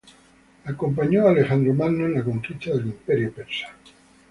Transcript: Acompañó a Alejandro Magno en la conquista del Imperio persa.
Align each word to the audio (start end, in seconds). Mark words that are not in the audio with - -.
Acompañó 0.65 1.27
a 1.27 1.29
Alejandro 1.29 1.75
Magno 1.75 2.07
en 2.07 2.15
la 2.15 2.23
conquista 2.23 2.71
del 2.71 2.87
Imperio 2.87 3.31
persa. 3.31 3.67